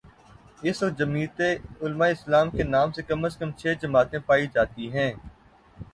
اس 0.61 0.81
وقت 0.83 0.97
جمعیت 0.99 1.41
علمائے 1.81 2.11
اسلام 2.11 2.49
کے 2.49 2.63
نام 2.65 2.91
سے 2.91 3.01
کم 3.09 3.25
از 3.25 3.37
کم 3.37 3.49
چھ 3.59 3.73
جماعتیں 3.81 4.19
پائی 4.27 4.47
جا 4.53 4.63
تی 4.73 4.91
ہیں۔ 4.93 5.11